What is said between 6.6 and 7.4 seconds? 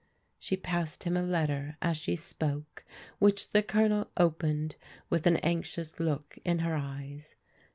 eyes.